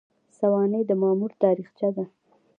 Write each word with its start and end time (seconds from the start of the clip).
سوانح 0.37 0.81
د 0.87 0.91
مامور 1.01 1.31
تاریخچه 1.43 1.89
ده 1.95 2.05